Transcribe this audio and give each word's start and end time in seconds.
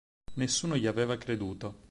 Nessuno 0.33 0.77
gli 0.77 0.87
aveva 0.87 1.15
creduto. 1.15 1.79